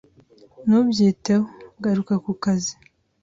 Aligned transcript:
Ntubyiteho. 0.65 1.45
Garuka 1.83 2.13
ku 2.23 2.31
kazi. 2.43 2.73